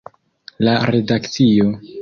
[0.67, 1.73] La redakcio.